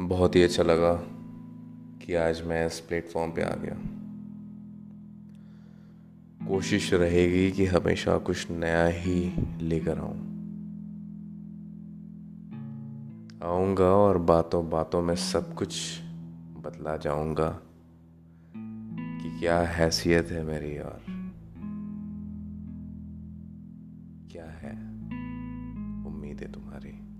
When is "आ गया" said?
3.42-3.76